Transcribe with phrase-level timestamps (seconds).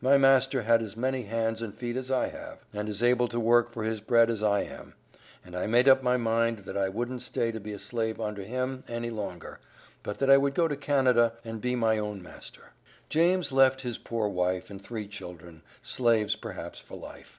[0.00, 3.28] My master had as many hands and feet as I have, and is as able
[3.28, 4.94] to work for his bread as I am;
[5.44, 8.42] and I made up my mind that I wouldn't stay to be a slave under
[8.42, 9.60] him any longer,
[10.02, 12.72] but that I would go to Canada, and be my own master."
[13.08, 17.38] James left his poor wife, and three children, slaves perhaps for life.